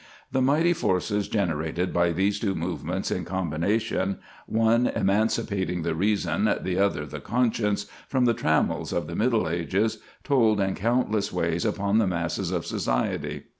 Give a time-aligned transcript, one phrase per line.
[0.31, 7.05] The mighty forces generated by these two movements in combination—one emancipating the reason, the other
[7.05, 12.49] the conscience, from the trammels of the Middle Ages—told in countless ways upon the masses
[12.49, 13.43] of society.